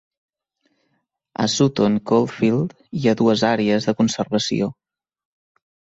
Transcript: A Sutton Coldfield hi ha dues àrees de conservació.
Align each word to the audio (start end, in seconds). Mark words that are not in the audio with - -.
A 1.43 1.45
Sutton 1.57 1.99
Coldfield 2.11 2.73
hi 3.01 3.05
ha 3.07 3.15
dues 3.21 3.47
àrees 3.51 3.89
de 3.91 3.95
conservació. 4.01 4.71